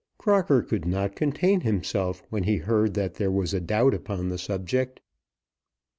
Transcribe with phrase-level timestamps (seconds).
[0.17, 4.39] Crocker could not contain himself when he heard that there was a doubt upon the
[4.39, 4.99] subject.